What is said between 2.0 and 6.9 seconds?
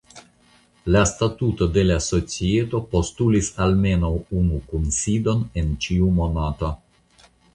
societo postulis almenaŭ unu kunsidon en ĉiu monato.